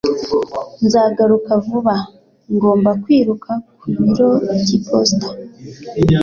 [0.85, 1.95] Nzagaruka vuba.
[2.53, 4.27] Ngomba kwiruka ku biro
[4.61, 5.27] by'iposita.